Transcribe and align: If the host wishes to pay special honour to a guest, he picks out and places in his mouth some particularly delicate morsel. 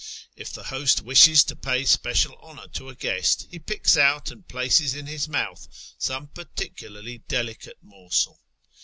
If 0.35 0.51
the 0.51 0.63
host 0.63 1.01
wishes 1.03 1.43
to 1.43 1.55
pay 1.55 1.85
special 1.85 2.33
honour 2.41 2.67
to 2.69 2.89
a 2.89 2.95
guest, 2.95 3.45
he 3.51 3.59
picks 3.59 3.95
out 3.95 4.31
and 4.31 4.47
places 4.47 4.95
in 4.95 5.05
his 5.05 5.29
mouth 5.29 5.67
some 5.99 6.29
particularly 6.29 7.19
delicate 7.27 7.77
morsel. 7.83 8.41